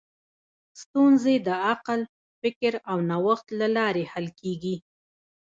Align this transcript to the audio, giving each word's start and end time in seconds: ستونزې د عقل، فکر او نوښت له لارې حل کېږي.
ستونزې 0.81 1.35
د 1.47 1.49
عقل، 1.69 1.99
فکر 2.41 2.73
او 2.89 2.97
نوښت 3.09 3.47
له 3.59 3.67
لارې 3.77 4.03
حل 4.11 4.27
کېږي. 4.39 4.75